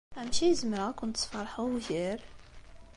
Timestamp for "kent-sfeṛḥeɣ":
0.99-1.65